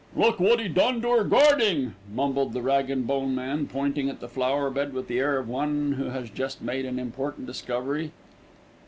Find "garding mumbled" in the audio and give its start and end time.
1.23-2.53